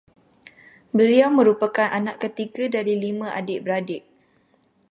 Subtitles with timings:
[0.97, 4.01] Beliau merupakan anak ketiga dari lima adik-beradik